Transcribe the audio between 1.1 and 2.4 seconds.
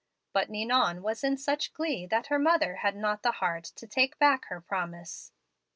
in such glee that her